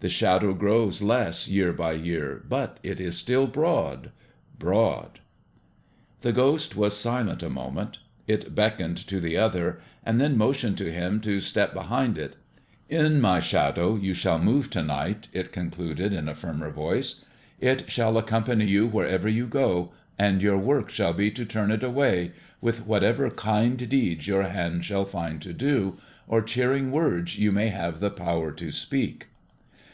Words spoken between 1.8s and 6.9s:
year, but it is still broad, broad." The Ghost